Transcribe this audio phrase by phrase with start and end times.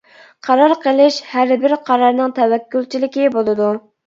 [0.45, 3.71] قارار قىلىش-ھەر بىر قارارنىڭ تەۋەككۈلچىلىكى بولىدۇ.